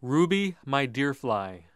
Ruby, 0.00 0.54
my 0.64 0.86
dear 0.86 1.12
fly. 1.12 1.67